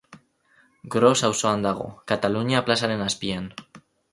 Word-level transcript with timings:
Gros 0.95 1.21
auzoan 1.27 1.67
dago, 1.67 1.87
Katalunia 2.13 2.65
plazaren 2.71 3.05
azpian. 3.11 3.47